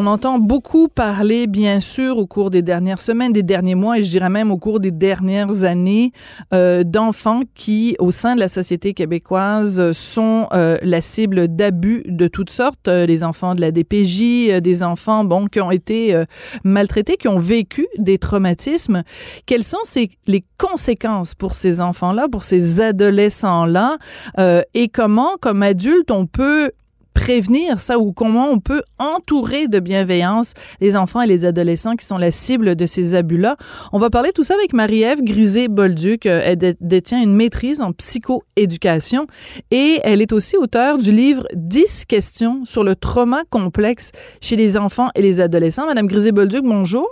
On 0.00 0.06
entend 0.06 0.38
beaucoup 0.38 0.86
parler, 0.86 1.48
bien 1.48 1.80
sûr, 1.80 2.18
au 2.18 2.26
cours 2.28 2.50
des 2.50 2.62
dernières 2.62 3.00
semaines, 3.00 3.32
des 3.32 3.42
derniers 3.42 3.74
mois, 3.74 3.98
et 3.98 4.04
je 4.04 4.10
dirais 4.10 4.30
même 4.30 4.52
au 4.52 4.56
cours 4.56 4.78
des 4.78 4.92
dernières 4.92 5.64
années, 5.64 6.12
euh, 6.54 6.84
d'enfants 6.84 7.40
qui, 7.56 7.96
au 7.98 8.12
sein 8.12 8.36
de 8.36 8.40
la 8.40 8.46
société 8.46 8.94
québécoise, 8.94 9.90
sont 9.90 10.46
euh, 10.52 10.78
la 10.82 11.00
cible 11.00 11.48
d'abus 11.48 12.04
de 12.06 12.28
toutes 12.28 12.50
sortes. 12.50 12.86
Euh, 12.86 13.06
les 13.06 13.24
enfants 13.24 13.56
de 13.56 13.60
la 13.60 13.72
DPJ, 13.72 14.50
euh, 14.50 14.60
des 14.60 14.84
enfants, 14.84 15.24
bon, 15.24 15.46
qui 15.46 15.60
ont 15.60 15.72
été 15.72 16.14
euh, 16.14 16.26
maltraités, 16.62 17.16
qui 17.16 17.26
ont 17.26 17.40
vécu 17.40 17.88
des 17.98 18.18
traumatismes. 18.18 19.02
Quelles 19.46 19.64
sont 19.64 19.82
ces, 19.82 20.10
les 20.28 20.44
conséquences 20.58 21.34
pour 21.34 21.54
ces 21.54 21.80
enfants-là, 21.80 22.28
pour 22.30 22.44
ces 22.44 22.80
adolescents-là, 22.80 23.98
euh, 24.38 24.62
et 24.74 24.86
comment, 24.90 25.32
comme 25.40 25.64
adulte, 25.64 26.12
on 26.12 26.26
peut 26.26 26.70
prévenir 27.18 27.80
ça 27.80 27.98
ou 27.98 28.12
comment 28.12 28.48
on 28.50 28.60
peut 28.60 28.82
entourer 28.98 29.66
de 29.66 29.80
bienveillance 29.80 30.54
les 30.80 30.96
enfants 30.96 31.20
et 31.20 31.26
les 31.26 31.44
adolescents 31.44 31.96
qui 31.96 32.06
sont 32.06 32.16
la 32.16 32.30
cible 32.30 32.76
de 32.76 32.86
ces 32.86 33.14
abus-là. 33.16 33.56
On 33.92 33.98
va 33.98 34.08
parler 34.08 34.30
tout 34.32 34.44
ça 34.44 34.54
avec 34.54 34.72
Marie-Ève 34.72 35.22
Grisé-Bolduc. 35.22 36.26
Elle 36.26 36.56
dé- 36.56 36.76
détient 36.80 37.20
une 37.20 37.34
maîtrise 37.34 37.80
en 37.80 37.92
psychoéducation 37.92 39.26
et 39.72 40.00
elle 40.04 40.22
est 40.22 40.32
aussi 40.32 40.56
auteure 40.56 40.98
du 40.98 41.10
livre 41.10 41.42
10 41.54 42.04
questions 42.06 42.64
sur 42.64 42.84
le 42.84 42.94
trauma 42.94 43.42
complexe 43.50 44.12
chez 44.40 44.54
les 44.56 44.76
enfants 44.76 45.08
et 45.16 45.22
les 45.22 45.40
adolescents. 45.40 45.86
Madame 45.86 46.06
Grisé-Bolduc, 46.06 46.62
bonjour. 46.62 47.08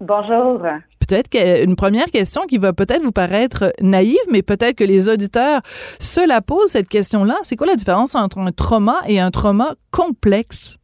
Bonjour. 0.00 0.62
Peut-être 1.08 1.30
qu'une 1.30 1.74
première 1.74 2.06
question 2.06 2.42
qui 2.46 2.58
va 2.58 2.72
peut-être 2.72 3.02
vous 3.02 3.12
paraître 3.12 3.72
naïve, 3.80 4.18
mais 4.30 4.42
peut-être 4.42 4.76
que 4.76 4.84
les 4.84 5.08
auditeurs 5.08 5.62
se 5.98 6.26
la 6.26 6.42
posent, 6.42 6.72
cette 6.72 6.88
question-là. 6.88 7.36
C'est 7.42 7.56
quoi 7.56 7.66
la 7.66 7.76
différence 7.76 8.14
entre 8.14 8.38
un 8.38 8.52
trauma 8.52 9.00
et 9.06 9.18
un 9.18 9.30
trauma 9.30 9.74
complexe? 9.90 10.77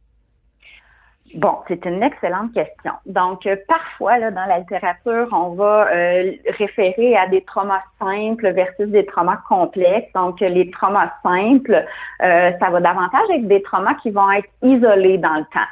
Bon, 1.35 1.57
c'est 1.67 1.85
une 1.85 2.01
excellente 2.01 2.53
question. 2.53 2.93
Donc, 3.05 3.45
euh, 3.45 3.57
parfois, 3.67 4.17
là, 4.19 4.31
dans 4.31 4.45
la 4.45 4.59
littérature, 4.59 5.27
on 5.33 5.49
va 5.49 5.89
euh, 5.91 6.31
référer 6.57 7.17
à 7.17 7.27
des 7.27 7.41
traumas 7.41 7.83
simples 7.99 8.51
versus 8.53 8.87
des 8.87 9.05
traumas 9.05 9.41
complexes. 9.49 10.07
Donc, 10.15 10.39
les 10.39 10.71
traumas 10.71 11.11
simples, 11.23 11.85
euh, 12.23 12.51
ça 12.57 12.69
va 12.69 12.79
davantage 12.79 13.29
être 13.31 13.49
des 13.49 13.61
traumas 13.61 13.95
qui 13.95 14.11
vont 14.11 14.31
être 14.31 14.47
isolés 14.61 15.17
dans 15.17 15.35
le 15.35 15.45
temps. 15.53 15.69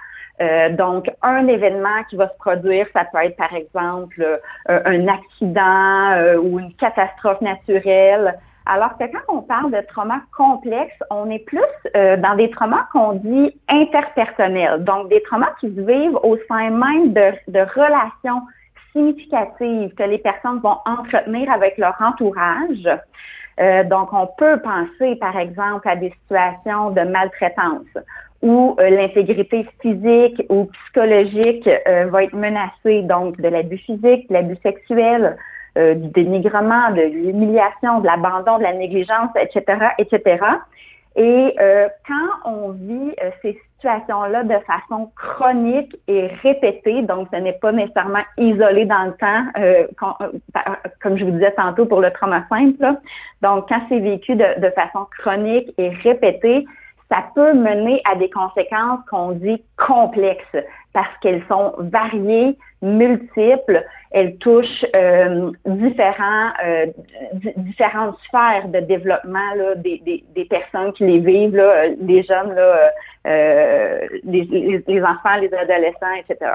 Donc, 0.71 1.09
un 1.21 1.47
événement 1.47 2.03
qui 2.09 2.17
va 2.17 2.27
se 2.27 2.35
produire, 2.37 2.85
ça 2.91 3.05
peut 3.05 3.19
être 3.19 3.37
par 3.37 3.53
exemple 3.53 4.41
un 4.67 5.07
accident 5.07 6.37
ou 6.41 6.59
une 6.59 6.73
catastrophe 6.73 7.39
naturelle. 7.39 8.37
Alors 8.65 8.97
que 8.97 9.03
quand 9.03 9.33
on 9.37 9.41
parle 9.41 9.71
de 9.71 9.81
trauma 9.87 10.21
complexe, 10.35 10.95
on 11.09 11.29
est 11.29 11.45
plus 11.45 11.59
euh, 11.95 12.15
dans 12.17 12.35
des 12.35 12.49
traumas 12.49 12.87
qu'on 12.93 13.13
dit 13.13 13.55
interpersonnels, 13.67 14.83
donc 14.83 15.09
des 15.09 15.21
traumas 15.23 15.53
qui 15.59 15.67
se 15.67 15.81
vivent 15.81 16.17
au 16.23 16.37
sein 16.47 16.69
même 16.69 17.13
de, 17.13 17.31
de 17.49 17.59
relations 17.75 18.41
significatives 18.93 19.93
que 19.95 20.03
les 20.03 20.19
personnes 20.19 20.59
vont 20.59 20.77
entretenir 20.85 21.51
avec 21.51 21.77
leur 21.77 21.95
entourage. 21.99 22.87
Euh, 23.59 23.83
donc, 23.83 24.13
on 24.13 24.27
peut 24.37 24.59
penser, 24.61 25.15
par 25.17 25.37
exemple, 25.37 25.87
à 25.87 25.95
des 25.95 26.11
situations 26.21 26.91
de 26.91 27.01
maltraitance 27.01 27.85
où 28.41 28.75
euh, 28.79 28.89
l'intégrité 28.89 29.65
physique 29.81 30.43
ou 30.49 30.65
psychologique 30.65 31.67
euh, 31.87 32.07
va 32.07 32.23
être 32.23 32.35
menacée, 32.35 33.01
donc 33.03 33.39
de 33.39 33.47
l'abus 33.47 33.77
physique, 33.77 34.27
de 34.29 34.33
l'abus 34.33 34.57
sexuel, 34.63 35.37
euh, 35.77 35.95
du 35.95 36.07
dénigrement, 36.09 36.91
de 36.91 37.01
l'humiliation, 37.01 37.99
de 37.99 38.05
l'abandon, 38.05 38.57
de 38.57 38.63
la 38.63 38.73
négligence, 38.73 39.29
etc., 39.35 39.87
etc. 39.97 40.37
Et 41.15 41.55
euh, 41.59 41.87
quand 42.07 42.49
on 42.51 42.69
vit 42.71 43.13
euh, 43.21 43.29
ces 43.41 43.59
situations-là 43.75 44.43
de 44.43 44.55
façon 44.65 45.11
chronique 45.15 45.95
et 46.07 46.27
répétée, 46.41 47.03
donc 47.03 47.27
ce 47.31 47.37
n'est 47.37 47.53
pas 47.53 47.71
nécessairement 47.71 48.23
isolé 48.37 48.85
dans 48.85 49.05
le 49.05 49.13
temps, 49.13 49.45
euh, 49.57 49.87
euh, 50.05 50.71
comme 51.01 51.17
je 51.17 51.25
vous 51.25 51.31
disais 51.31 51.51
tantôt 51.51 51.85
pour 51.85 52.01
le 52.01 52.11
trauma 52.11 52.45
simple, 52.49 52.77
là. 52.79 52.95
donc 53.41 53.69
quand 53.69 53.81
c'est 53.89 53.99
vécu 53.99 54.35
de 54.35 54.69
façon 54.75 55.05
chronique 55.19 55.71
et 55.77 55.89
répétée, 55.89 56.65
ça 57.13 57.25
peut 57.35 57.53
mener 57.53 58.01
à 58.11 58.15
des 58.15 58.29
conséquences 58.29 58.99
qu'on 59.09 59.33
dit 59.33 59.61
complexes 59.77 60.57
parce 60.93 61.15
qu'elles 61.21 61.43
sont 61.47 61.73
variées, 61.77 62.57
multiples, 62.81 63.85
elles 64.13 64.37
touchent 64.37 64.85
euh, 64.95 65.51
différents, 65.65 66.49
euh, 66.65 66.85
di- 67.33 67.53
différentes 67.57 68.15
sphères 68.27 68.67
de 68.67 68.79
développement 68.79 69.53
là, 69.57 69.75
des, 69.75 69.97
des, 70.05 70.23
des 70.35 70.45
personnes 70.45 70.93
qui 70.93 71.03
les 71.05 71.19
vivent, 71.19 71.55
là, 71.55 71.63
euh, 71.63 71.95
les 72.01 72.23
jeunes, 72.23 72.53
là, 72.55 72.91
euh, 73.27 73.99
les, 74.23 74.43
les- 74.43 74.83
les 74.87 75.01
enfants, 75.01 75.35
les 75.41 75.51
adolescents, 75.53 76.13
etc. 76.19 76.51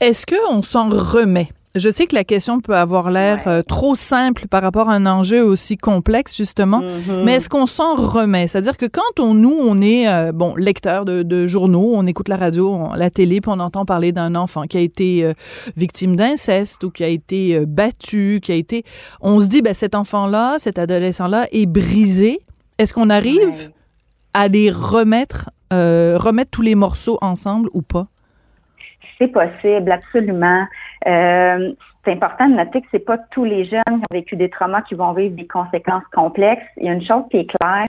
Est-ce 0.00 0.24
qu'on 0.24 0.62
s'en 0.62 0.88
remet? 0.88 1.48
Je 1.74 1.88
sais 1.88 2.06
que 2.06 2.14
la 2.14 2.24
question 2.24 2.60
peut 2.60 2.76
avoir 2.76 3.10
l'air 3.10 3.38
Ouais. 3.46 3.52
euh, 3.52 3.62
trop 3.62 3.94
simple 3.94 4.46
par 4.46 4.60
rapport 4.62 4.90
à 4.90 4.94
un 4.94 5.06
enjeu 5.06 5.42
aussi 5.42 5.78
complexe, 5.78 6.36
justement. 6.36 6.80
Mhm. 6.80 7.22
Mais 7.24 7.36
est-ce 7.36 7.48
qu'on 7.48 7.64
s'en 7.64 7.94
remet? 7.94 8.46
C'est-à-dire 8.46 8.76
que 8.76 8.84
quand 8.84 9.18
on, 9.20 9.32
nous, 9.32 9.56
on 9.58 9.80
est, 9.80 10.06
euh, 10.06 10.32
bon, 10.32 10.54
lecteur 10.54 11.06
de, 11.06 11.22
de 11.22 11.46
journaux, 11.46 11.92
on 11.94 12.06
écoute 12.06 12.28
la 12.28 12.36
radio, 12.36 12.74
on- 12.74 12.92
la 12.92 13.08
télé, 13.08 13.40
puis 13.40 13.50
on 13.54 13.58
entend 13.58 13.86
parler 13.86 14.12
d'un 14.12 14.34
enfant 14.34 14.64
qui 14.64 14.76
a 14.76 14.80
été 14.80 15.24
euh, 15.24 15.32
victime 15.74 16.14
d'inceste 16.14 16.84
ou 16.84 16.90
qui 16.90 17.04
a 17.04 17.08
été 17.08 17.64
battu, 17.64 18.40
qui 18.42 18.52
a 18.52 18.56
été... 18.56 18.84
On 19.22 19.40
se 19.40 19.46
dit, 19.46 19.62
ben, 19.62 19.72
cet 19.72 19.94
enfant-là, 19.94 20.56
cet 20.58 20.78
adolescent-là 20.78 21.46
est 21.52 21.64
brisé. 21.66 22.40
Est-ce 22.78 22.92
qu'on 22.92 23.08
arrive 23.08 23.38
Ouais. 23.48 23.70
à 24.34 24.48
les 24.48 24.70
remettre, 24.70 25.48
remettre 25.70 26.50
tous 26.50 26.60
les 26.62 26.74
morceaux 26.74 27.16
ensemble 27.22 27.70
ou 27.72 27.80
pas? 27.80 28.08
C'est 29.18 29.28
possible, 29.28 29.90
absolument. 29.92 30.64
Euh, 31.06 31.72
c'est 32.04 32.12
important 32.12 32.48
de 32.48 32.54
noter 32.54 32.80
que 32.80 32.86
c'est 32.90 33.04
pas 33.04 33.18
tous 33.30 33.44
les 33.44 33.64
jeunes 33.64 33.82
qui 33.86 33.92
ont 33.92 34.14
vécu 34.14 34.36
des 34.36 34.50
traumas 34.50 34.82
qui 34.82 34.94
vont 34.94 35.12
vivre 35.12 35.36
des 35.36 35.46
conséquences 35.46 36.04
complexes. 36.12 36.66
Il 36.76 36.86
y 36.86 36.88
a 36.88 36.92
une 36.92 37.04
chose 37.04 37.24
qui 37.30 37.38
est 37.38 37.46
claire, 37.46 37.86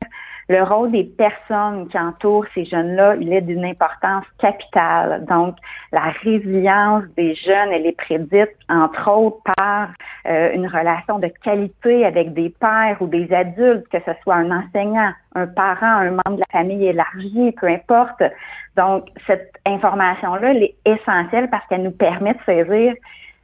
le 0.50 0.64
rôle 0.64 0.92
des 0.92 1.04
personnes 1.04 1.88
qui 1.88 1.98
entourent 1.98 2.46
ces 2.54 2.66
jeunes-là, 2.66 3.16
il 3.16 3.32
est 3.32 3.42
d'une 3.42 3.66
importance 3.66 4.26
capitale. 4.40 5.26
Donc, 5.26 5.56
la 5.92 6.14
résilience 6.24 7.04
des 7.16 7.36
jeunes, 7.36 7.72
elle 7.72 7.86
est 7.86 7.98
prédite, 7.98 8.52
entre 8.70 9.10
autres, 9.10 9.42
par 9.58 9.90
euh, 10.28 10.52
une 10.54 10.68
relation 10.68 11.20
de 11.20 11.28
qualité 11.44 12.06
avec 12.06 12.34
des 12.34 12.50
pères 12.50 12.98
ou 13.00 13.08
des 13.08 13.32
adultes, 13.34 13.88
que 13.90 14.00
ce 14.06 14.12
soit 14.22 14.36
un 14.36 14.52
enseignant, 14.52 15.12
un 15.36 15.48
parent, 15.48 15.86
un 15.86 16.12
membre 16.12 16.38
de 16.38 16.44
la 16.52 16.60
famille 16.60 16.88
élargie, 16.88 17.54
peu 17.60 17.68
importe. 17.68 18.22
Donc, 18.76 19.08
cette 19.28 19.54
information-là, 19.66 20.52
elle 20.52 20.64
est 20.64 20.76
essentielle 20.86 21.50
parce 21.50 21.66
qu'elle 21.68 21.84
nous 21.84 21.92
permet 21.92 22.34
de 22.34 22.40
saisir 22.46 22.94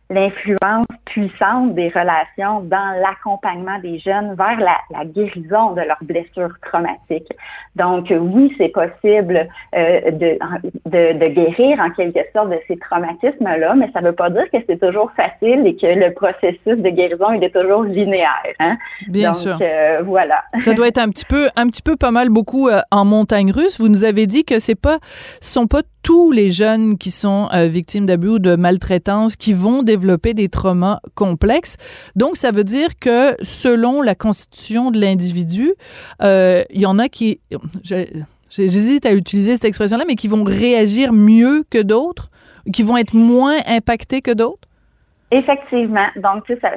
l'influence 0.09 0.85
puissante 1.05 1.75
des 1.75 1.89
relations 1.89 2.61
dans 2.61 2.99
l'accompagnement 3.01 3.79
des 3.79 3.99
jeunes 3.99 4.33
vers 4.35 4.59
la, 4.59 4.77
la 4.91 5.05
guérison 5.05 5.73
de 5.73 5.81
leurs 5.81 6.01
blessures 6.01 6.53
traumatiques. 6.65 7.31
Donc, 7.75 8.11
oui, 8.11 8.53
c'est 8.57 8.69
possible 8.69 9.47
euh, 9.75 10.11
de, 10.11 10.39
de, 10.85 11.19
de 11.19 11.27
guérir 11.27 11.79
en 11.79 11.91
quelque 11.91 12.21
sorte 12.33 12.49
de 12.49 12.59
ces 12.67 12.77
traumatismes-là, 12.77 13.75
mais 13.75 13.89
ça 13.93 14.01
ne 14.01 14.07
veut 14.07 14.15
pas 14.15 14.31
dire 14.31 14.49
que 14.51 14.57
c'est 14.67 14.79
toujours 14.79 15.11
facile 15.11 15.65
et 15.67 15.75
que 15.75 15.85
le 15.85 16.11
processus 16.13 16.77
de 16.77 16.89
guérison, 16.89 17.31
il 17.33 17.43
est 17.43 17.53
toujours 17.53 17.83
linéaire. 17.83 18.29
Hein? 18.59 18.77
Bien 19.07 19.31
Donc, 19.31 19.41
sûr. 19.41 19.57
euh, 19.61 20.01
voilà. 20.03 20.43
Ça 20.57 20.73
doit 20.73 20.87
être 20.87 20.97
un 20.97 21.09
petit 21.09 21.25
peu, 21.25 21.49
un 21.55 21.67
petit 21.67 21.83
peu 21.83 21.95
pas 21.95 22.11
mal 22.11 22.29
beaucoup 22.29 22.67
euh, 22.67 22.79
en 22.89 23.05
montagne 23.05 23.51
russe. 23.51 23.79
Vous 23.79 23.89
nous 23.89 24.05
avez 24.05 24.25
dit 24.25 24.43
que 24.43 24.57
c'est 24.57 24.73
pas, 24.73 24.97
ce 25.39 25.53
sont 25.53 25.67
pas 25.67 25.81
tous 26.01 26.31
les 26.31 26.49
jeunes 26.49 26.97
qui 26.97 27.11
sont 27.11 27.49
euh, 27.53 27.67
victimes 27.67 28.05
d'abus 28.05 28.29
ou 28.29 28.39
de 28.39 28.55
maltraitance 28.55 29.35
qui 29.35 29.53
vont 29.53 29.83
développer 29.83 29.98
des 30.33 30.49
traumas 30.49 30.99
complexes. 31.15 31.77
Donc, 32.15 32.37
ça 32.37 32.51
veut 32.51 32.63
dire 32.63 32.97
que 32.99 33.35
selon 33.41 34.01
la 34.01 34.15
constitution 34.15 34.91
de 34.91 34.99
l'individu, 34.99 35.73
euh, 36.21 36.63
il 36.69 36.81
y 36.81 36.85
en 36.85 36.99
a 36.99 37.09
qui, 37.09 37.39
j'hésite 38.49 39.05
à 39.05 39.13
utiliser 39.13 39.55
cette 39.55 39.65
expression-là, 39.65 40.05
mais 40.07 40.15
qui 40.15 40.27
vont 40.27 40.43
réagir 40.43 41.13
mieux 41.13 41.63
que 41.69 41.81
d'autres, 41.81 42.29
qui 42.71 42.83
vont 42.83 42.97
être 42.97 43.13
moins 43.13 43.59
impactés 43.65 44.21
que 44.21 44.31
d'autres. 44.31 44.68
Effectivement. 45.31 46.07
Donc, 46.15 46.45
tu 46.45 46.55
sais, 46.55 46.59
ça, 46.59 46.71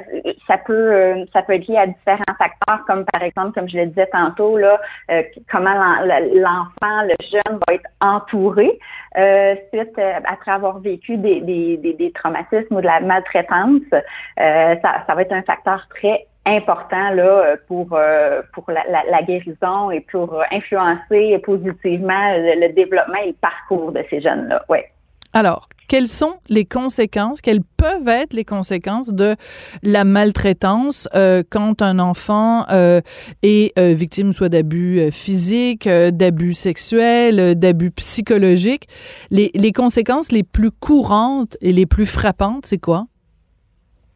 ça 0.47 0.57
peut 0.59 0.73
euh, 0.73 1.25
ça 1.33 1.41
peut 1.41 1.53
être 1.53 1.67
lié 1.67 1.77
à 1.77 1.87
différents 1.87 2.35
facteurs, 2.37 2.85
comme 2.85 3.03
par 3.11 3.23
exemple, 3.23 3.53
comme 3.53 3.67
je 3.67 3.77
le 3.77 3.87
disais 3.87 4.05
tantôt, 4.11 4.57
là, 4.57 4.79
euh, 5.09 5.23
comment 5.51 5.73
l'en- 5.73 6.05
l'enfant, 6.05 7.01
le 7.03 7.15
jeune 7.31 7.59
va 7.67 7.73
être 7.73 7.89
entouré 7.99 8.79
euh, 9.17 9.55
suite 9.73 9.97
euh, 9.97 10.19
après 10.25 10.51
avoir 10.51 10.77
vécu 10.79 11.17
des, 11.17 11.41
des, 11.41 11.77
des, 11.77 11.93
des 11.93 12.11
traumatismes 12.11 12.75
ou 12.75 12.81
de 12.81 12.85
la 12.85 12.99
maltraitance. 12.99 13.81
Euh, 13.91 14.75
ça, 14.83 15.03
ça 15.07 15.15
va 15.15 15.21
être 15.23 15.33
un 15.33 15.41
facteur 15.41 15.87
très 15.89 16.27
important 16.45 17.09
là 17.11 17.55
pour 17.67 17.87
euh, 17.93 18.41
pour 18.53 18.65
la, 18.69 18.83
la, 18.87 19.01
la 19.09 19.21
guérison 19.23 19.89
et 19.89 20.01
pour 20.01 20.43
influencer 20.51 21.39
positivement 21.39 22.33
le, 22.35 22.67
le 22.67 22.73
développement 22.73 23.17
et 23.23 23.27
le 23.27 23.33
parcours 23.33 23.93
de 23.93 24.03
ces 24.09 24.21
jeunes 24.21 24.49
là. 24.49 24.63
Ouais. 24.69 24.91
Alors, 25.33 25.67
quelles 25.87 26.07
sont 26.07 26.35
les 26.49 26.65
conséquences, 26.65 27.41
quelles 27.41 27.63
peuvent 27.77 28.07
être 28.07 28.33
les 28.33 28.45
conséquences 28.45 29.11
de 29.13 29.35
la 29.81 30.03
maltraitance 30.03 31.07
euh, 31.15 31.43
quand 31.49 31.81
un 31.81 31.99
enfant 31.99 32.65
euh, 32.69 33.01
est 33.41 33.77
euh, 33.77 33.93
victime 33.93 34.33
soit 34.33 34.49
d'abus 34.49 35.11
physiques, 35.11 35.87
d'abus 35.87 36.53
sexuels, 36.53 37.57
d'abus 37.57 37.91
psychologiques? 37.91 38.87
Les, 39.31 39.51
les 39.53 39.71
conséquences 39.71 40.31
les 40.31 40.43
plus 40.43 40.71
courantes 40.71 41.57
et 41.61 41.73
les 41.73 41.85
plus 41.85 42.05
frappantes, 42.05 42.65
c'est 42.65 42.79
quoi? 42.79 43.05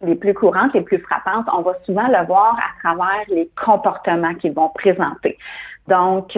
les 0.04 0.14
plus 0.14 0.36
courantes, 0.36 0.76
les 0.76 0.82
plus 0.82 1.00
frappantes, 1.00 1.48
on 1.52 1.64
va 1.64 1.74
souvent 1.84 2.08
le 2.08 2.24
voir 2.28 2.56
à 2.56 2.80
travers 2.84 3.24
les 3.30 3.50
comportements 3.56 4.36
qu'ils 4.36 4.54
vont 4.54 4.70
présenter. 4.70 5.40
Donc, 5.88 6.38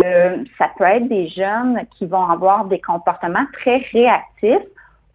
ça 0.58 0.70
peut 0.78 0.86
être 0.86 1.10
des 1.10 1.28
jeunes 1.28 1.82
qui 1.98 2.06
vont 2.06 2.24
avoir 2.24 2.66
des 2.66 2.80
comportements 2.80 3.46
très 3.52 3.80
réactifs 3.92 4.66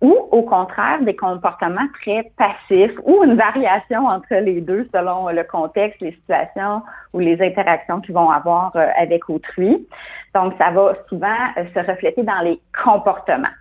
ou 0.05 0.29
au 0.33 0.43
contraire 0.43 1.01
des 1.01 1.17
comportements 1.17 1.89
très 2.03 2.31
passifs 2.37 2.93
ou 3.05 3.25
une 3.25 3.37
variation 3.37 4.07
entre 4.07 4.35
les 4.35 4.61
deux 4.61 4.87
selon 4.95 5.31
le 5.31 5.43
contexte, 5.45 5.99
les 6.03 6.13
situations 6.13 6.83
ou 7.15 7.21
les 7.21 7.41
interactions 7.41 8.03
qu'ils 8.03 8.15
vont 8.15 8.29
avoir 8.29 8.77
euh, 8.77 8.87
avec 8.99 9.31
autrui. 9.31 9.89
Donc, 10.35 10.53
ça 10.59 10.71
va 10.73 10.93
souvent 11.09 11.41
euh, 11.57 11.65
se 11.75 11.91
refléter 11.91 12.23
dans 12.23 12.43
les 12.43 12.61
comportements. 12.85 13.57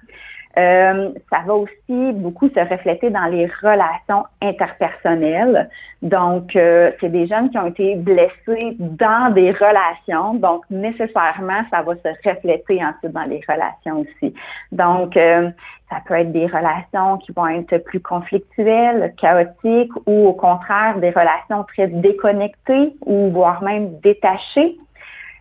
Euh, 0.56 1.10
ça 1.32 1.40
va 1.48 1.56
aussi 1.56 2.12
beaucoup 2.14 2.48
se 2.50 2.60
refléter 2.60 3.10
dans 3.10 3.26
les 3.26 3.48
relations 3.62 4.26
interpersonnelles. 4.42 5.68
Donc, 6.04 6.56
euh, 6.56 6.92
c'est 7.00 7.10
des 7.10 7.26
jeunes 7.26 7.50
qui 7.50 7.58
ont 7.58 7.66
été 7.66 7.96
blessés 7.96 8.78
dans 8.80 9.34
des 9.34 9.52
relations. 9.52 10.36
Donc, 10.36 10.64
nécessairement, 10.70 11.64
ça 11.72 11.82
va 11.82 11.96
se 11.96 12.30
refléter 12.30 12.84
ensuite 12.86 13.14
dans 13.14 13.24
les 13.24 13.42
relations 13.48 14.02
aussi. 14.02 14.34
Donc, 14.72 15.18
euh, 15.18 15.50
ça 15.90 15.98
peut 16.06 16.16
être 16.16 16.32
des 16.32 16.46
relations 16.46 17.18
qui 17.18 17.32
vont 17.32 17.48
être 17.48 17.78
plus 17.80 18.00
conflictuelles, 18.00 19.14
chaotiques 19.18 19.94
ou 20.06 20.28
au 20.28 20.34
contraire 20.34 21.00
des 21.00 21.10
relations 21.10 21.64
très 21.64 21.88
déconnectées 21.88 22.96
ou 23.06 23.32
voire 23.32 23.64
même 23.64 24.00
détachées. 24.02 24.78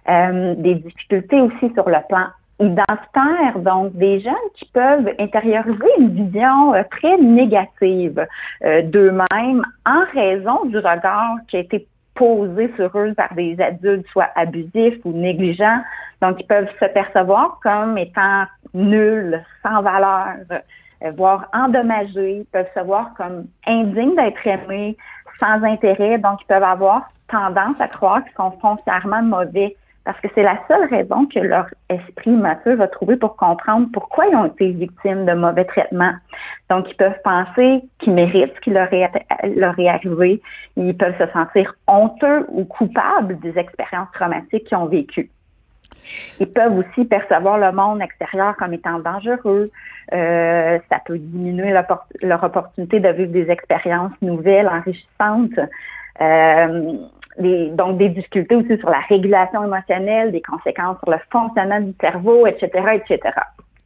des 0.08 0.74
difficultés 0.74 1.40
aussi 1.40 1.72
sur 1.74 1.88
le 1.88 1.98
plan 2.08 2.26
identitaires, 2.62 3.58
donc 3.58 3.92
des 3.94 4.20
jeunes 4.20 4.34
qui 4.54 4.64
peuvent 4.66 5.08
intérioriser 5.18 5.88
une 5.98 6.10
vision 6.10 6.74
euh, 6.74 6.82
très 6.90 7.16
négative 7.18 8.26
euh, 8.64 8.82
d'eux-mêmes 8.82 9.64
en 9.84 10.04
raison 10.12 10.64
du 10.66 10.76
regard 10.76 11.36
qui 11.48 11.56
a 11.56 11.60
été 11.60 11.86
posé 12.14 12.72
sur 12.76 12.90
eux 12.96 13.14
par 13.14 13.34
des 13.34 13.60
adultes, 13.60 14.06
soit 14.08 14.30
abusifs 14.36 14.98
ou 15.04 15.12
négligents. 15.12 15.80
Donc, 16.20 16.40
ils 16.40 16.46
peuvent 16.46 16.70
se 16.78 16.86
percevoir 16.86 17.58
comme 17.62 17.98
étant 17.98 18.44
nuls, 18.74 19.42
sans 19.62 19.82
valeur, 19.82 20.36
euh, 20.52 21.10
voire 21.16 21.48
endommagés, 21.52 22.38
ils 22.38 22.46
peuvent 22.52 22.70
se 22.74 22.80
voir 22.80 23.12
comme 23.16 23.46
indignes 23.66 24.14
d'être 24.14 24.46
aimés, 24.46 24.96
sans 25.40 25.62
intérêt. 25.64 26.18
Donc, 26.18 26.40
ils 26.42 26.46
peuvent 26.46 26.62
avoir 26.62 27.10
tendance 27.28 27.80
à 27.80 27.88
croire 27.88 28.22
qu'ils 28.22 28.34
sont 28.36 28.52
foncièrement 28.60 29.22
mauvais 29.22 29.76
parce 30.04 30.18
que 30.20 30.28
c'est 30.34 30.42
la 30.42 30.58
seule 30.66 30.88
raison 30.88 31.26
que 31.26 31.38
leur 31.38 31.66
esprit 31.88 32.30
mature 32.30 32.76
va 32.76 32.88
trouver 32.88 33.16
pour 33.16 33.36
comprendre 33.36 33.88
pourquoi 33.92 34.26
ils 34.26 34.34
ont 34.34 34.46
été 34.46 34.70
victimes 34.72 35.26
de 35.26 35.32
mauvais 35.32 35.64
traitements. 35.64 36.14
Donc, 36.70 36.90
ils 36.90 36.96
peuvent 36.96 37.20
penser 37.22 37.82
qu'ils 37.98 38.14
méritent 38.14 38.54
ce 38.56 38.60
qui 38.60 38.70
leur 38.70 38.92
est, 38.92 39.10
leur 39.56 39.78
est 39.78 39.88
arrivé. 39.88 40.42
Ils 40.76 40.96
peuvent 40.96 41.16
se 41.18 41.30
sentir 41.32 41.74
honteux 41.86 42.46
ou 42.48 42.64
coupables 42.64 43.38
des 43.40 43.56
expériences 43.58 44.08
traumatiques 44.12 44.64
qu'ils 44.64 44.78
ont 44.78 44.86
vécues. 44.86 45.30
Ils 46.40 46.52
peuvent 46.52 46.76
aussi 46.76 47.04
percevoir 47.04 47.58
le 47.58 47.70
monde 47.70 48.02
extérieur 48.02 48.56
comme 48.56 48.72
étant 48.72 48.98
dangereux. 48.98 49.70
Euh, 50.12 50.78
ça 50.90 50.98
peut 51.04 51.18
diminuer 51.18 51.72
leur 52.22 52.44
opportunité 52.44 52.98
de 52.98 53.08
vivre 53.08 53.32
des 53.32 53.50
expériences 53.50 54.12
nouvelles, 54.20 54.68
enrichissantes. 54.68 55.60
Euh, 56.20 56.96
donc 57.38 57.98
des 57.98 58.10
difficultés 58.10 58.56
aussi 58.56 58.78
sur 58.78 58.90
la 58.90 59.00
régulation 59.08 59.64
émotionnelle, 59.64 60.32
des 60.32 60.42
conséquences 60.42 60.98
sur 61.02 61.10
le 61.10 61.18
fonctionnement 61.30 61.80
du 61.80 61.94
cerveau, 62.00 62.46
etc., 62.46 62.70
etc. 62.94 63.32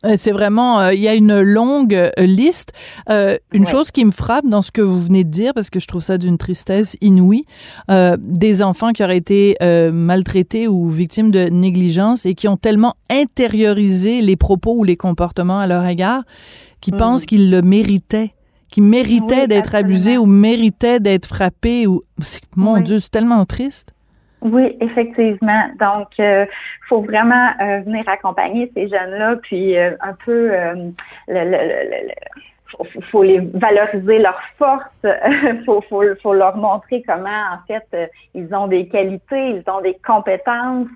Euh, 0.05 0.15
c'est 0.17 0.33
vraiment, 0.33 0.81
euh, 0.81 0.95
il 0.95 1.01
y 1.01 1.09
a 1.09 1.15
une 1.15 1.41
longue 1.41 1.95
euh, 1.95 2.11
liste. 2.19 2.73
une 3.09 3.67
chose 3.67 3.91
qui 3.91 4.05
me 4.05 4.11
frappe 4.11 4.47
dans 4.47 4.63
ce 4.63 4.71
que 4.71 4.83
vous 4.83 5.01
venez 5.01 5.25
de 5.25 5.31
dire, 5.31 5.53
parce 5.55 5.71
que 5.71 5.81
je 5.81 5.87
trouve 5.87 6.03
ça 6.03 6.19
d'une 6.19 6.39
tristesse 6.39 6.97
inouïe, 7.01 7.45
des 8.19 8.63
enfants 8.63 8.93
qui 8.93 9.03
auraient 9.03 9.17
été 9.17 9.57
maltraités 9.93 10.69
ou 10.69 10.89
victimes 10.89 11.31
de 11.31 11.49
négligence 11.49 12.27
et 12.27 12.35
qui 12.35 12.49
ont 12.49 12.57
tellement 12.57 12.95
intériorisé 13.11 14.21
les 14.21 14.37
propos 14.37 14.75
ou 14.77 14.85
les 14.85 14.97
comportements 14.97 15.59
à 15.59 15.67
leur 15.67 15.85
égard 15.87 16.23
qu'ils 16.81 16.95
mm. 16.95 16.99
pensent 16.99 17.27
qu'ils 17.27 17.51
le 17.51 17.63
méritaient 17.63 18.36
qui 18.71 18.81
méritait 18.81 19.47
d'être 19.47 19.75
abusé 19.75 20.19
ou 20.19 20.27
méritait 20.27 21.01
d'être 21.01 21.27
frappé 21.27 21.87
ou 21.87 22.03
mon 22.57 22.81
Dieu, 22.81 22.99
c'est 22.99 23.11
tellement 23.11 23.45
triste. 23.45 23.97
Oui, 24.43 24.77
effectivement. 24.81 25.65
Donc, 25.81 26.19
il 26.19 26.25
euh, 26.25 26.47
faut 26.89 27.01
vraiment 27.01 27.51
euh, 27.61 27.81
venir 27.81 28.09
accompagner 28.09 28.71
ces 28.75 28.89
jeunes-là, 28.89 29.37
puis 29.43 29.77
euh, 29.77 29.97
un 30.01 30.13
peu 30.25 30.53
le, 31.27 32.13
faut, 33.11 33.23
les 33.23 33.41
valoriser 33.55 34.19
leurs 34.19 34.41
forces, 34.59 34.85
faut, 35.65 35.81
faut, 35.89 36.05
faut, 36.23 36.35
leur 36.35 36.57
montrer 36.57 37.03
comment 37.07 37.43
en 37.53 37.59
fait 37.67 38.11
ils 38.35 38.55
ont 38.55 38.67
des 38.67 38.87
qualités, 38.89 39.51
ils 39.51 39.65
ont 39.71 39.81
des 39.81 39.97
compétences 40.07 40.89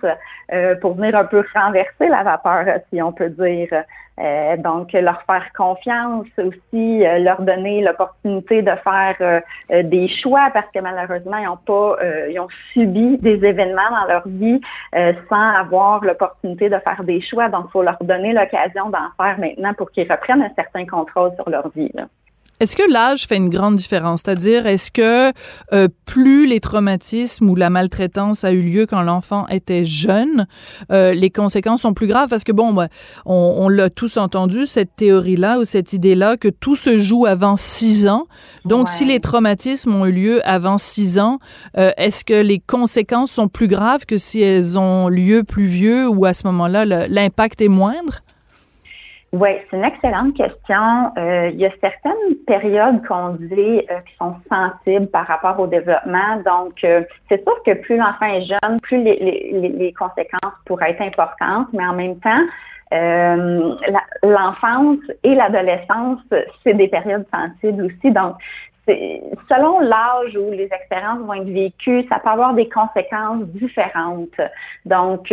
pour 0.81 0.95
venir 0.95 1.17
un 1.17 1.25
peu 1.25 1.43
renverser 1.55 2.09
la 2.09 2.23
vapeur, 2.23 2.67
si 2.93 3.01
on 3.01 3.13
peut 3.13 3.31
dire. 3.31 3.85
Euh, 4.21 4.57
donc, 4.59 4.93
leur 4.93 5.23
faire 5.23 5.47
confiance 5.57 6.27
aussi, 6.37 7.07
euh, 7.07 7.19
leur 7.21 7.41
donner 7.41 7.81
l'opportunité 7.81 8.61
de 8.61 8.73
faire 8.85 9.17
euh, 9.21 9.83
des 9.83 10.09
choix 10.09 10.51
parce 10.53 10.67
que 10.75 10.81
malheureusement, 10.81 11.39
ils 11.39 11.49
ont 11.49 11.57
pas, 11.57 11.97
ils 12.29 12.39
ont 12.39 12.49
subi 12.73 13.17
des 13.19 13.45
événements 13.45 13.91
dans 13.91 14.07
leur 14.07 14.29
vie 14.29 14.61
sans 15.29 15.51
avoir 15.55 16.05
l'opportunité 16.05 16.69
de 16.69 16.79
faire 16.79 17.03
des 17.05 17.21
choix. 17.21 17.49
Donc, 17.49 17.67
il 17.69 17.71
faut 17.73 17.83
leur 17.83 17.97
donner 18.03 18.33
l'occasion 18.33 18.91
d'en 18.91 19.09
faire 19.17 19.39
maintenant 19.39 19.73
pour 19.75 19.91
qu'ils 19.91 20.11
reprennent 20.11 20.43
un 20.43 20.55
certain 20.55 20.85
contrôle 20.87 21.33
sur 21.37 21.49
leur 21.49 21.69
vie. 21.71 21.91
Là. 21.95 22.05
Est-ce 22.61 22.77
que 22.77 22.83
l'âge 22.93 23.27
fait 23.27 23.37
une 23.37 23.49
grande 23.49 23.77
différence? 23.77 24.21
C'est-à-dire, 24.23 24.67
est-ce 24.67 24.91
que 24.91 25.33
euh, 25.73 25.89
plus 26.05 26.47
les 26.47 26.61
traumatismes 26.61 27.49
ou 27.49 27.57
la 27.57 27.71
maltraitance 27.71 28.45
a 28.45 28.53
eu 28.53 28.61
lieu 28.61 28.85
quand 28.85 29.01
l'enfant 29.01 29.47
était 29.49 29.87
jeune, 29.87 30.47
euh, 30.93 31.15
les 31.15 31.31
conséquences 31.31 31.81
sont 31.81 31.95
plus 31.95 32.07
graves? 32.07 32.29
Parce 32.29 32.45
que, 32.45 32.53
bon, 32.53 32.75
ben, 32.75 32.89
on, 33.25 33.71
l'a 33.71 33.89
tous 33.89 34.19
entendu, 34.19 34.67
cette 34.67 34.95
théorie-là 34.95 35.59
ou 35.59 35.65
cette 35.65 35.95
idée-là, 35.95 36.37
que 36.37 36.49
tout 36.49 36.77
se 36.77 36.99
joue 36.99 37.25
avant 37.25 37.57
six 37.57 38.09
ans. 38.09 38.27
Donc, 38.67 38.91
si 38.91 39.07
les 39.07 39.21
traumatismes 39.21 39.95
ont 39.95 40.05
eu 40.05 40.13
lieu 40.13 40.47
avant 40.47 40.77
six 40.77 41.19
ans, 41.19 41.39
euh, 41.79 41.93
est-ce 41.97 42.27
que 42.27 42.43
les 42.43 42.59
conséquences 42.59 43.31
sont 43.31 43.49
plus 43.49 43.69
graves 43.69 44.05
que 44.05 44.19
si 44.19 44.43
elles 44.43 44.79
ont 44.79 45.09
lieu 45.09 45.45
plus 45.45 45.65
vieux 45.65 46.09
ou 46.09 46.27
à 46.27 46.35
ce 46.35 46.47
moment-là, 46.47 46.85
l'impact 46.85 47.63
est 47.63 47.69
moindre? 47.69 48.21
Oui, 49.33 49.51
c'est 49.71 49.77
une 49.77 49.85
excellente 49.85 50.35
question. 50.35 51.13
Euh, 51.17 51.51
il 51.53 51.61
y 51.61 51.65
a 51.65 51.71
certaines 51.81 52.35
périodes 52.49 53.07
qu'on 53.07 53.35
dit 53.35 53.87
euh, 53.89 54.01
qui 54.01 54.17
sont 54.19 54.35
sensibles 54.51 55.07
par 55.07 55.25
rapport 55.25 55.61
au 55.61 55.69
développement. 55.69 56.43
Donc, 56.45 56.83
euh, 56.83 57.05
c'est 57.29 57.41
sûr 57.45 57.63
que 57.65 57.75
plus 57.75 57.97
l'enfant 57.97 58.27
est 58.27 58.43
jeune, 58.43 58.81
plus 58.83 59.01
les, 59.01 59.53
les, 59.53 59.69
les, 59.69 59.93
conséquences 59.93 60.53
pourraient 60.65 60.91
être 60.91 61.03
importantes, 61.03 61.69
mais 61.73 61.87
en 61.87 61.95
même 61.95 62.19
temps, 62.19 62.43
l'enfance 64.25 64.99
et 65.23 65.37
l'adolescence, 65.37 66.19
c'est 66.65 66.75
des 66.75 66.89
périodes 66.89 67.25
sensibles 67.33 67.85
aussi. 67.85 68.11
Donc, 68.11 68.35
selon 68.89 69.79
l'âge 69.79 70.37
où 70.37 70.51
les 70.51 70.69
expériences 70.73 71.21
vont 71.21 71.35
être 71.35 71.45
vécues, 71.45 72.05
ça 72.09 72.19
peut 72.19 72.31
avoir 72.31 72.55
des 72.55 72.69
conséquences 72.69 73.45
différentes. 73.45 74.41
Donc, 74.87 75.33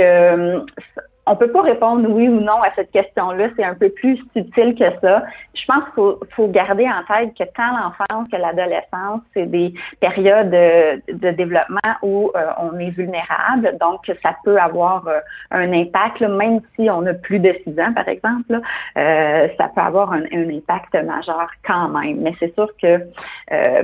on 1.27 1.35
peut 1.35 1.51
pas 1.51 1.61
répondre 1.61 2.09
oui 2.09 2.27
ou 2.29 2.39
non 2.39 2.61
à 2.63 2.71
cette 2.75 2.91
question-là. 2.91 3.49
C'est 3.55 3.63
un 3.63 3.75
peu 3.75 3.89
plus 3.89 4.17
subtil 4.33 4.75
que 4.75 4.85
ça. 5.01 5.23
Je 5.53 5.65
pense 5.65 5.83
qu'il 5.93 6.27
faut, 6.35 6.47
garder 6.47 6.87
en 6.87 7.03
tête 7.13 7.33
que 7.37 7.43
tant 7.53 7.71
l'enfance 7.71 8.29
que 8.31 8.37
l'adolescence, 8.37 9.21
c'est 9.33 9.45
des 9.45 9.73
périodes 9.99 10.49
de, 10.49 11.31
développement 11.31 11.79
où 12.01 12.31
euh, 12.35 12.47
on 12.59 12.79
est 12.79 12.91
vulnérable. 12.91 13.77
Donc, 13.79 14.09
ça 14.23 14.35
peut 14.43 14.57
avoir 14.57 15.07
euh, 15.07 15.19
un 15.51 15.71
impact, 15.73 16.21
même 16.21 16.61
si 16.75 16.89
on 16.89 17.05
a 17.05 17.13
plus 17.13 17.39
de 17.39 17.53
6 17.65 17.79
ans, 17.79 17.93
par 17.93 18.07
exemple. 18.07 18.61
Euh, 18.97 19.47
ça 19.57 19.69
peut 19.75 19.81
avoir 19.81 20.13
un, 20.13 20.23
impact 20.31 20.95
majeur 21.03 21.49
quand 21.65 21.89
même. 21.89 22.21
Mais 22.21 22.33
c'est 22.39 22.53
sûr 22.53 22.69
que 22.81 22.99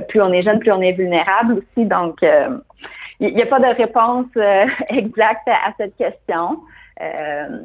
plus 0.08 0.22
on 0.22 0.32
est 0.32 0.42
jeune, 0.42 0.60
plus 0.60 0.72
on 0.72 0.80
est 0.80 0.92
vulnérable 0.92 1.54
aussi. 1.54 1.86
Donc, 1.86 2.24
il 3.20 3.34
n'y 3.34 3.42
a 3.42 3.46
pas 3.46 3.60
de 3.60 3.76
réponse 3.76 4.26
exacte 4.88 5.46
à 5.48 5.72
cette 5.76 5.96
question 5.96 6.58
il 7.00 7.04
euh, 7.04 7.58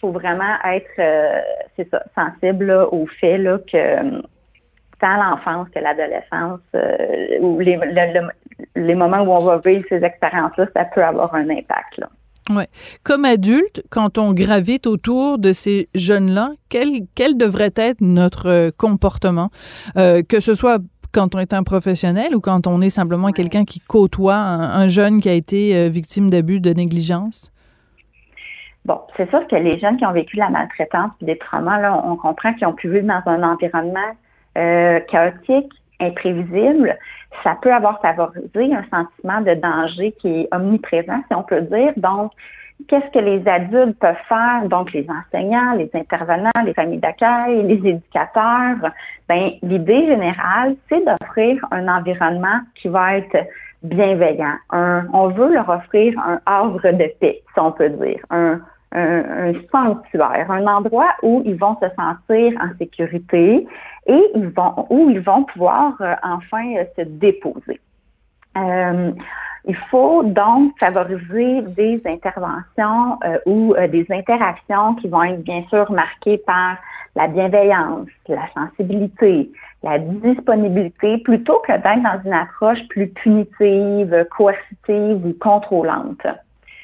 faut 0.00 0.10
vraiment 0.10 0.56
être 0.64 0.90
euh, 0.98 1.40
c'est 1.76 1.88
ça, 1.90 2.02
sensible 2.14 2.70
au 2.90 3.06
fait 3.06 3.38
là, 3.38 3.58
que 3.58 4.20
tant 5.00 5.16
l'enfance 5.16 5.68
que 5.74 5.78
l'adolescence, 5.78 6.60
euh, 6.74 7.38
ou 7.40 7.60
les, 7.60 7.78
les 8.74 8.94
moments 8.94 9.22
où 9.22 9.30
on 9.30 9.44
va 9.44 9.58
vivre 9.58 9.84
ces 9.88 10.02
expériences-là, 10.02 10.66
ça 10.74 10.84
peut 10.86 11.04
avoir 11.04 11.34
un 11.34 11.48
impact. 11.50 11.98
Là. 11.98 12.08
Ouais. 12.50 12.68
Comme 13.02 13.24
adulte, 13.24 13.82
quand 13.90 14.18
on 14.18 14.32
gravite 14.32 14.86
autour 14.86 15.38
de 15.38 15.52
ces 15.52 15.88
jeunes-là, 15.94 16.52
quel, 16.68 17.06
quel 17.14 17.36
devrait 17.36 17.72
être 17.74 18.00
notre 18.00 18.48
euh, 18.48 18.70
comportement, 18.76 19.50
euh, 19.96 20.22
que 20.22 20.38
ce 20.38 20.54
soit 20.54 20.78
quand 21.12 21.34
on 21.34 21.38
est 21.38 21.54
un 21.54 21.64
professionnel 21.64 22.36
ou 22.36 22.40
quand 22.40 22.66
on 22.66 22.80
est 22.82 22.90
simplement 22.90 23.32
quelqu'un 23.32 23.64
qui 23.64 23.80
côtoie 23.80 24.36
un, 24.36 24.86
jeune 24.88 25.20
qui 25.20 25.28
a 25.28 25.32
été 25.32 25.74
euh, 25.74 25.88
victime 25.88 26.30
d'abus, 26.30 26.60
de 26.60 26.72
négligence? 26.72 27.50
Bon, 28.86 29.00
c'est 29.16 29.28
sûr 29.30 29.44
que 29.48 29.56
les 29.56 29.80
jeunes 29.80 29.96
qui 29.96 30.06
ont 30.06 30.12
vécu 30.12 30.36
la 30.36 30.48
maltraitance 30.48 31.10
et 31.20 31.24
des 31.24 31.38
traumas, 31.38 31.80
là, 31.80 32.00
on 32.04 32.14
comprend 32.14 32.54
qu'ils 32.54 32.68
ont 32.68 32.72
pu 32.72 32.88
vivre 32.88 33.08
dans 33.08 33.20
un 33.26 33.42
environnement 33.42 34.14
euh, 34.56 35.00
chaotique, 35.08 35.72
imprévisible. 35.98 36.96
Ça 37.42 37.56
peut 37.60 37.74
avoir 37.74 38.00
favorisé 38.00 38.72
un 38.72 38.84
sentiment 38.84 39.40
de 39.40 39.54
danger 39.54 40.12
qui 40.12 40.42
est 40.42 40.48
omniprésent, 40.54 41.20
si 41.26 41.34
on 41.34 41.42
peut 41.42 41.62
dire. 41.62 41.94
Donc, 41.96 42.30
qu'est-ce 42.86 43.10
que 43.10 43.18
les 43.18 43.48
adultes 43.48 43.98
peuvent 43.98 44.14
faire, 44.28 44.62
donc 44.68 44.92
les 44.92 45.04
enseignants, 45.10 45.72
les 45.72 45.90
intervenants, 45.92 46.50
les 46.64 46.74
familles 46.74 47.00
d'accueil, 47.00 47.64
les 47.64 47.90
éducateurs, 47.90 48.92
ben 49.28 49.50
l'idée 49.62 50.06
générale, 50.06 50.76
c'est 50.88 51.04
d'offrir 51.04 51.60
un 51.72 51.88
environnement 51.88 52.60
qui 52.76 52.86
va 52.86 53.16
être 53.16 53.48
bienveillant. 53.82 54.54
on 54.70 55.28
veut 55.28 55.52
leur 55.52 55.68
offrir 55.68 56.16
un 56.20 56.40
havre 56.46 56.92
de 56.92 57.10
paix, 57.18 57.42
si 57.52 57.60
on 57.60 57.72
peut 57.72 57.90
dire, 57.90 58.20
un, 58.30 58.60
un, 58.92 59.52
sanctuaire, 59.70 60.50
un 60.50 60.66
endroit 60.66 61.14
où 61.22 61.42
ils 61.44 61.56
vont 61.56 61.76
se 61.80 61.88
sentir 61.96 62.58
en 62.60 62.76
sécurité 62.78 63.66
et 64.06 64.22
ils 64.34 64.48
vont 64.48 64.86
où 64.90 65.10
ils 65.10 65.20
vont 65.20 65.44
pouvoir 65.44 65.94
euh, 66.00 66.14
enfin 66.22 66.74
euh, 66.76 66.84
se 66.96 67.02
déposer. 67.02 67.80
Euh, 68.56 69.12
il 69.68 69.76
faut 69.90 70.22
donc 70.22 70.78
favoriser 70.78 71.62
des 71.62 72.00
interventions 72.06 73.18
euh, 73.24 73.38
ou 73.46 73.74
des 73.90 74.06
interactions 74.10 74.94
qui 74.94 75.08
vont 75.08 75.24
être 75.24 75.42
bien 75.42 75.64
sûr 75.68 75.90
marquées 75.90 76.38
par 76.38 76.76
la 77.16 77.26
bienveillance, 77.26 78.08
la 78.28 78.48
sensibilité, 78.54 79.50
la 79.82 79.98
disponibilité, 79.98 81.18
plutôt 81.18 81.60
que 81.66 81.72
d'être 81.72 82.02
dans 82.02 82.22
une 82.24 82.32
approche 82.32 82.86
plus 82.88 83.08
punitive, 83.08 84.26
coercitive 84.30 85.26
ou 85.26 85.34
contrôlante. 85.40 86.26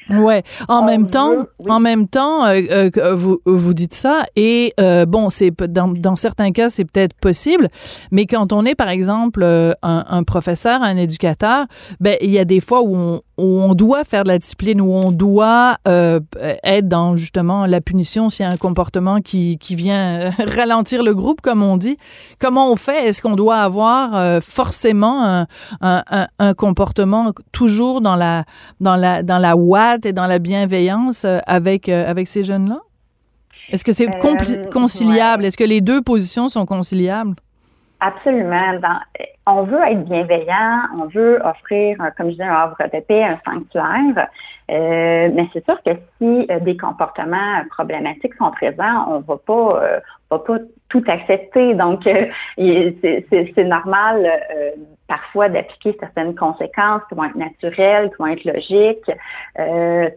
Ouais. 0.09 0.43
En 0.67 0.83
même 0.83 1.07
temps, 1.07 1.45
en 1.67 1.79
même 1.79 2.07
temps, 2.07 2.45
euh, 2.45 2.89
euh, 2.97 3.15
vous 3.15 3.39
vous 3.45 3.73
dites 3.73 3.93
ça 3.93 4.25
et 4.35 4.73
euh, 4.79 5.05
bon, 5.05 5.29
c'est 5.29 5.51
dans, 5.69 5.87
dans 5.87 6.15
certains 6.15 6.51
cas 6.51 6.69
c'est 6.69 6.85
peut-être 6.85 7.13
possible, 7.15 7.69
mais 8.11 8.25
quand 8.25 8.53
on 8.53 8.65
est 8.65 8.75
par 8.75 8.89
exemple 8.89 9.43
un, 9.43 9.75
un 9.81 10.23
professeur, 10.23 10.81
un 10.81 10.97
éducateur, 10.97 11.65
ben 11.99 12.17
il 12.21 12.31
y 12.31 12.39
a 12.39 12.45
des 12.45 12.59
fois 12.59 12.81
où 12.81 12.95
on, 12.95 13.21
où 13.37 13.61
on 13.61 13.73
doit 13.73 14.03
faire 14.03 14.23
de 14.23 14.29
la 14.29 14.37
discipline, 14.37 14.79
où 14.79 14.93
on 14.93 15.11
doit 15.11 15.77
euh, 15.87 16.19
être 16.63 16.87
dans 16.87 17.17
justement 17.17 17.65
la 17.65 17.81
punition 17.81 18.29
s'il 18.29 18.45
y 18.45 18.49
a 18.49 18.51
un 18.51 18.57
comportement 18.57 19.21
qui, 19.21 19.57
qui 19.57 19.75
vient 19.75 20.29
ralentir 20.39 21.03
le 21.03 21.15
groupe, 21.15 21.41
comme 21.41 21.63
on 21.63 21.77
dit. 21.77 21.97
Comment 22.39 22.71
on 22.71 22.75
fait? 22.75 23.07
Est-ce 23.07 23.21
qu'on 23.21 23.35
doit 23.35 23.57
avoir 23.57 24.15
euh, 24.15 24.39
forcément 24.39 25.23
un, 25.25 25.47
un, 25.81 26.27
un, 26.37 26.53
comportement 26.53 27.31
toujours 27.51 28.01
dans 28.01 28.15
la, 28.15 28.45
dans 28.79 28.95
la, 28.95 29.23
dans 29.23 29.39
la 29.39 29.55
ouate 29.55 30.05
et 30.05 30.13
dans 30.13 30.27
la 30.27 30.39
bienveillance 30.39 31.25
euh, 31.25 31.39
avec, 31.47 31.89
avec 31.89 32.27
ces 32.27 32.43
jeunes-là? 32.43 32.81
Est-ce 33.69 33.83
que 33.83 33.93
c'est 33.93 34.09
conciliable? 34.71 35.45
Est-ce 35.45 35.57
que 35.57 35.63
les 35.63 35.81
deux 35.81 36.01
positions 36.01 36.49
sont 36.49 36.65
conciliables? 36.65 37.35
Absolument. 38.05 38.81
on 39.47 39.63
veut 39.63 39.79
être 39.81 40.03
bienveillant, 40.03 40.81
on 40.99 41.05
veut 41.05 41.39
offrir, 41.41 41.97
comme 42.17 42.27
je 42.27 42.31
disais, 42.31 42.43
un 42.43 42.53
havre 42.53 42.75
de 42.93 42.99
paix, 42.99 43.23
un 43.23 43.39
sanctuaire, 43.45 44.27
euh, 44.69 45.29
mais 45.33 45.47
c'est 45.53 45.63
sûr 45.63 45.81
que 45.83 45.91
si 46.17 46.45
euh, 46.51 46.59
des 46.59 46.75
comportements 46.75 47.63
problématiques 47.69 48.33
sont 48.33 48.51
présents, 48.51 49.05
on 49.07 49.19
va 49.19 49.37
pas, 49.37 49.83
euh, 49.83 49.99
va 50.29 50.39
pas 50.39 50.57
tout 50.89 51.03
accepter. 51.07 51.75
Donc, 51.75 52.03
c'est 52.57 53.63
normal 53.63 54.29
parfois 55.15 55.49
d'appliquer 55.49 55.95
certaines 55.99 56.35
conséquences 56.35 57.01
qui 57.07 57.15
vont 57.15 57.25
être 57.25 57.35
naturelles, 57.35 58.09
qui 58.09 58.17
vont 58.17 58.27
être 58.27 58.45
logiques. 58.45 59.11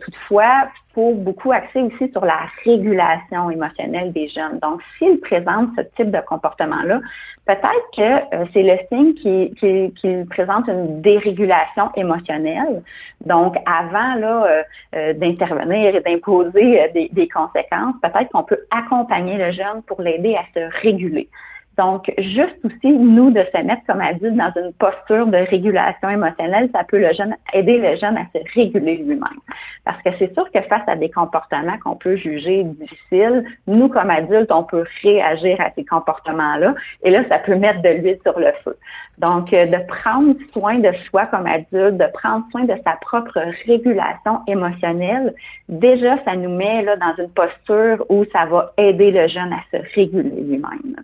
toutefois, 0.01 0.69
faut 0.97 1.13
beaucoup 1.13 1.53
axer 1.53 1.83
aussi 1.83 2.11
sur 2.11 2.25
la 2.25 2.49
régulation 2.65 3.51
émotionnelle 3.51 4.13
des 4.13 4.29
jeunes. 4.29 4.59
Donc, 4.61 4.81
s'ils 4.97 5.21
présentent 5.21 5.69
ce 5.77 5.83
type 5.95 6.11
de 6.11 6.21
comportement-là, 6.27 7.01
peut-être 7.45 7.87
que 7.95 8.47
c'est 8.55 8.63
le 8.63 8.79
signe 8.89 9.13
qu'ils 9.15 10.27
présentent 10.31 10.69
une 10.69 11.03
dérégulation 11.03 11.91
émotionnelle. 11.97 12.83
Donc, 13.27 13.57
avant 13.67 14.15
là, 14.15 14.47
euh, 14.47 14.63
euh, 14.95 15.13
d'intervenir 15.13 15.95
et 15.97 16.01
d'imposer 16.01 16.81
euh, 16.81 16.89
des, 16.95 17.11
des, 17.13 17.29
conséquences, 17.29 17.95
peut-être 18.03 18.31
qu'on 18.33 18.45
peut 18.45 18.61
accompagner 18.71 19.37
le 19.37 19.53
jeune 19.53 19.83
pour 19.87 20.01
l'aider 20.01 20.35
à 20.35 20.45
se 20.55 20.81
réguler. 20.81 21.29
Donc, 21.79 22.11
juste 22.19 22.57
aussi, 22.65 22.93
nous, 22.93 23.31
de 23.31 23.45
se 23.55 23.63
mettre 23.63 23.83
comme 23.87 24.01
adultes 24.01 24.37
dans 24.37 24.53
une 24.57 24.73
posture 24.75 25.27
de 25.27 25.37
régulation 25.37 26.09
émotionnelle, 26.09 26.71
ça 26.73 26.85
peut 26.85 26.99
le 26.99 27.13
jeune, 27.13 27.35
aider 27.53 27.79
le 27.79 27.97
jeune 27.97 28.17
à 28.17 28.25
se 28.35 28.39
réguler 28.55 28.97
lui-même. 28.97 29.41
Parce 29.85 30.01
que 30.03 30.11
c'est 30.19 30.33
sûr 30.33 30.51
que 30.51 30.61
face 30.63 30.83
à 30.87 30.97
des 30.97 31.11
comportements 31.11 31.77
qu'on 31.85 31.97
peut 31.97 32.17
juger 32.17 32.65
difficiles, 32.65 33.45
nous, 33.67 33.89
comme 33.89 34.09
adultes, 34.09 34.51
on 34.51 34.65
peut 34.65 34.85
réagir 35.03 35.61
à 35.61 35.71
ces 35.75 35.85
comportements-là. 35.85 36.75
Et 37.03 37.11
là, 37.11 37.25
ça 37.29 37.39
peut 37.39 37.57
mettre 37.57 37.83
de 37.83 37.91
l'huile 37.91 38.19
sur 38.23 38.39
le 38.39 38.53
feu. 38.65 38.77
Donc, 39.19 39.53
euh, 39.53 39.67
de 39.67 39.79
prendre 39.87 40.35
soin 40.53 40.79
de 40.79 40.93
soi 41.09 41.27
comme 41.27 41.47
adulte, 41.47 41.99
de 41.99 42.07
prendre 42.15 42.45
soin 42.51 42.65
de 42.65 42.75
sa 42.85 42.93
propre 43.01 43.39
régulation 43.67 44.41
émotionnelle, 44.47 45.35
déjà, 45.69 46.23
ça 46.25 46.37
nous 46.37 46.55
met 46.55 46.83
là 46.83 46.97
dans 46.97 47.15
une 47.23 47.31
posture 47.31 48.05
où 48.09 48.25
ça 48.33 48.47
va 48.47 48.73
aider 48.79 49.11
le 49.11 49.29
jeune 49.29 49.53
à 49.53 49.61
se 49.71 49.83
réguler 49.95 50.43
lui-même. 50.43 50.97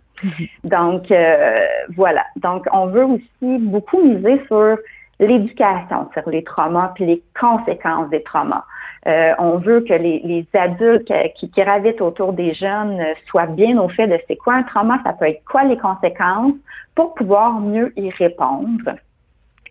Donc, 0.64 1.10
euh, 1.10 1.66
voilà. 1.96 2.24
Donc, 2.36 2.66
on 2.72 2.86
veut 2.86 3.04
aussi 3.04 3.58
beaucoup 3.58 4.02
miser 4.02 4.40
sur 4.46 4.76
l'éducation, 5.20 6.08
sur 6.12 6.28
les 6.28 6.42
traumas, 6.42 6.92
puis 6.94 7.06
les 7.06 7.22
conséquences 7.38 8.10
des 8.10 8.22
traumas. 8.22 8.64
Euh, 9.06 9.32
on 9.38 9.58
veut 9.58 9.80
que 9.80 9.94
les, 9.94 10.46
adultes 10.54 11.12
qui, 11.34 11.48
gravitent 11.48 12.00
autour 12.00 12.32
des 12.32 12.54
jeunes 12.54 13.02
soient 13.26 13.46
bien 13.46 13.78
au 13.78 13.88
fait 13.88 14.06
de 14.06 14.18
c'est 14.28 14.36
quoi 14.36 14.54
un 14.54 14.62
trauma, 14.62 15.00
ça 15.04 15.12
peut 15.12 15.26
être 15.26 15.44
quoi 15.44 15.64
les 15.64 15.76
conséquences 15.76 16.54
pour 16.94 17.14
pouvoir 17.14 17.60
mieux 17.60 17.92
y 17.96 18.10
répondre. 18.10 18.94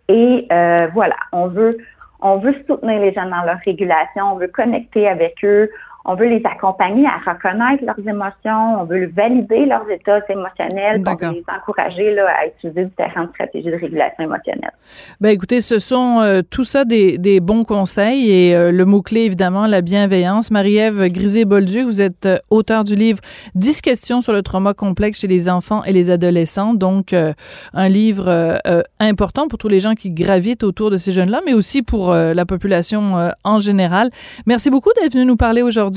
Et 0.10 0.48
euh, 0.52 0.88
voilà, 0.94 1.16
on 1.32 1.48
veut 1.48 1.78
on 2.24 2.38
veut 2.38 2.54
soutenir 2.68 3.00
les 3.02 3.14
jeunes 3.14 3.32
dans 3.32 3.44
leur 3.44 3.58
régulation, 3.66 4.34
on 4.34 4.36
veut 4.36 4.48
connecter 4.48 5.08
avec 5.08 5.44
eux, 5.44 5.72
on 6.06 6.16
veut 6.16 6.28
les 6.28 6.42
accompagner 6.46 7.06
à 7.06 7.32
reconnaître 7.32 7.84
leurs 7.86 8.08
émotions, 8.08 8.82
on 8.82 8.86
veut 8.86 9.12
valider 9.16 9.66
leurs 9.66 9.90
états 9.90 10.20
émotionnels, 10.30 11.04
on 11.06 11.16
veut 11.16 11.34
les 11.34 11.44
encourager 11.48 12.16
là, 12.16 12.28
à 12.42 12.48
utiliser 12.48 12.86
différentes 12.86 13.30
stratégies 13.30 13.70
de 13.70 13.76
régulation 13.76 14.24
émotionnelle. 14.24 14.72
Ben 15.20 15.30
écoutez, 15.30 15.62
ce 15.62 15.78
sont 15.78 16.20
euh, 16.22 16.42
tout 16.48 16.64
ça 16.64 16.86
des, 16.86 17.18
des, 17.18 17.40
bons 17.40 17.64
conseils 17.64 18.32
et 18.32 18.56
euh, 18.56 18.72
le 18.72 18.86
mot-clé, 18.86 19.22
évidemment, 19.22 19.68
la 19.68 19.82
bienveillance. 19.82 20.50
Marie-Ève 20.50 21.08
Grisé-Bolduc, 21.08 21.86
vous 21.86 22.02
êtes 22.02 22.26
euh, 22.26 22.38
auteur 22.50 22.84
du 22.84 22.96
livre 22.96 23.20
10 23.54 23.82
questions 23.82 24.22
sur 24.22 24.34
le 24.34 24.42
trauma 24.42 24.74
complexe 24.74 25.20
chez 25.20 25.28
les 25.28 25.50
enfants 25.50 25.84
et 25.84 25.94
les 25.94 26.10
adolescents, 26.10 26.74
donc 26.74 27.14
un 27.14 27.90
livre 27.90 28.62
important 29.00 29.48
pour 29.48 29.60
tous 29.60 29.68
les 29.68 29.80
gens 29.80 29.94
qui 29.94 30.12
gravitent 30.12 30.64
autour 30.64 30.90
de 30.90 30.98
ces 30.98 31.12
jeunes-là, 31.12 31.42
mais 31.46 31.54
aussi 31.54 31.82
pour 31.82 32.14
la 32.14 32.46
population 32.46 33.32
en 33.44 33.60
général. 33.60 34.10
Merci 34.46 34.70
beaucoup 34.70 34.90
d'être 35.00 35.14
venu 35.14 35.26
nous 35.26 35.36
parler 35.36 35.62
aujourd'hui 35.62 35.91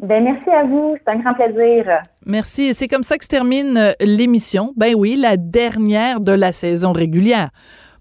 ben, 0.00 0.22
merci 0.22 0.48
à 0.50 0.62
vous, 0.62 0.96
c'est 0.96 1.10
un 1.10 1.18
grand 1.18 1.34
plaisir. 1.34 1.84
Merci. 2.24 2.72
C'est 2.72 2.86
comme 2.86 3.02
ça 3.02 3.18
que 3.18 3.24
se 3.24 3.28
termine 3.28 3.76
euh, 3.76 3.92
l'émission. 3.98 4.72
Ben 4.76 4.94
oui, 4.94 5.16
la 5.16 5.36
dernière 5.36 6.20
de 6.20 6.30
la 6.30 6.52
saison 6.52 6.92
régulière 6.92 7.50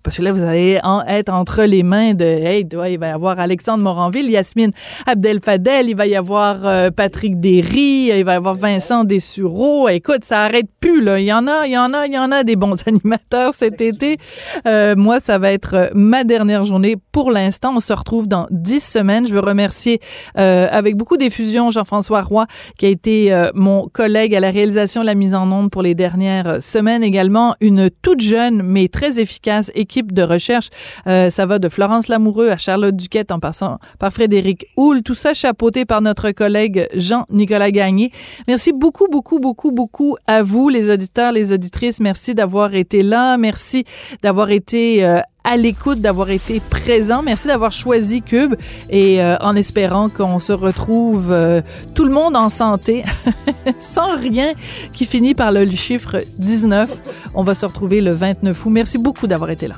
parce 0.07 0.15
que 0.15 0.21
là, 0.21 0.31
vous 0.31 0.43
allez 0.43 0.79
être 1.09 1.33
entre 1.33 1.63
les 1.63 1.83
mains 1.83 2.13
de, 2.13 2.23
hey, 2.23 2.65
il 2.71 2.97
va 2.97 3.09
y 3.09 3.11
avoir 3.11 3.39
Alexandre 3.39 3.83
Moranville, 3.83 4.29
Yasmine 4.29 4.71
Abdel-Fadel, 5.05 5.89
il 5.89 5.97
va 5.97 6.07
y 6.07 6.15
avoir 6.15 6.65
euh, 6.65 6.91
Patrick 6.91 7.41
Derry, 7.41 8.11
il 8.15 8.23
va 8.23 8.31
y 8.31 8.35
avoir 8.37 8.55
Vincent 8.55 9.03
Dessureau. 9.03 9.89
Écoute, 9.89 10.23
ça 10.23 10.43
arrête 10.43 10.69
plus, 10.79 11.03
là. 11.03 11.19
Il 11.19 11.25
y 11.25 11.33
en 11.33 11.45
a, 11.45 11.67
il 11.67 11.73
y 11.73 11.77
en 11.77 11.93
a, 11.93 12.05
il 12.05 12.13
y 12.13 12.17
en 12.17 12.31
a 12.31 12.45
des 12.45 12.55
bons 12.55 12.81
animateurs 12.87 13.51
cet 13.51 13.81
été. 13.81 14.15
Euh, 14.65 14.95
moi, 14.95 15.19
ça 15.19 15.39
va 15.39 15.51
être 15.51 15.73
euh, 15.73 15.87
ma 15.93 16.23
dernière 16.23 16.63
journée 16.63 16.95
pour 17.11 17.29
l'instant. 17.29 17.73
On 17.75 17.81
se 17.81 17.91
retrouve 17.91 18.29
dans 18.29 18.47
dix 18.49 18.81
semaines. 18.81 19.27
Je 19.27 19.33
veux 19.33 19.41
remercier 19.41 19.99
avec 20.35 20.95
beaucoup 20.95 21.17
d'effusion 21.17 21.69
Jean-François 21.69 22.21
Roy, 22.21 22.45
qui 22.77 22.85
a 22.85 22.89
été 22.89 23.49
mon 23.53 23.89
collègue 23.91 24.35
à 24.35 24.39
la 24.39 24.51
réalisation 24.51 25.01
de 25.01 25.07
la 25.07 25.15
mise 25.15 25.35
en 25.35 25.51
onde 25.51 25.69
pour 25.69 25.81
les 25.81 25.95
dernières 25.95 26.61
semaines. 26.61 27.03
Également, 27.03 27.55
une 27.59 27.89
toute 27.89 28.21
jeune, 28.21 28.61
mais 28.63 28.87
très 28.87 29.19
efficace 29.19 29.71
de 30.05 30.21
recherche. 30.21 30.69
Euh, 31.07 31.29
ça 31.29 31.45
va 31.45 31.59
de 31.59 31.69
Florence 31.69 32.07
Lamoureux 32.07 32.49
à 32.49 32.57
Charlotte 32.57 32.95
Duquette 32.95 33.31
en 33.31 33.39
passant 33.39 33.79
par 33.99 34.13
Frédéric 34.13 34.67
Houle. 34.77 35.03
Tout 35.03 35.15
ça 35.15 35.33
chapeauté 35.33 35.85
par 35.85 36.01
notre 36.01 36.31
collègue 36.31 36.87
Jean-Nicolas 36.93 37.71
Gagné. 37.71 38.11
Merci 38.47 38.73
beaucoup, 38.73 39.07
beaucoup, 39.11 39.39
beaucoup, 39.39 39.71
beaucoup 39.71 40.17
à 40.27 40.43
vous, 40.43 40.69
les 40.69 40.89
auditeurs, 40.89 41.31
les 41.31 41.53
auditrices. 41.53 41.99
Merci 41.99 42.35
d'avoir 42.35 42.75
été 42.75 43.01
là. 43.01 43.37
Merci 43.37 43.83
d'avoir 44.21 44.51
été 44.51 45.03
euh, 45.03 45.19
à 45.47 45.55
l'écoute, 45.55 46.01
d'avoir 46.01 46.29
été 46.29 46.59
présent. 46.59 47.23
Merci 47.23 47.47
d'avoir 47.47 47.71
choisi 47.71 48.21
Cube 48.21 48.55
et 48.89 49.23
euh, 49.23 49.37
en 49.39 49.55
espérant 49.55 50.09
qu'on 50.09 50.41
se 50.41 50.51
retrouve 50.51 51.31
euh, 51.31 51.61
tout 51.95 52.03
le 52.03 52.11
monde 52.11 52.35
en 52.35 52.49
santé, 52.49 53.03
sans 53.79 54.17
rien 54.17 54.51
qui 54.91 55.05
finit 55.05 55.35
par 55.35 55.53
le 55.53 55.69
chiffre 55.71 56.17
19. 56.37 57.29
On 57.33 57.43
va 57.43 57.55
se 57.55 57.65
retrouver 57.65 58.01
le 58.01 58.11
29 58.11 58.65
août. 58.65 58.71
Merci 58.73 58.97
beaucoup 58.97 59.25
d'avoir 59.25 59.49
été 59.49 59.69
là. 59.69 59.75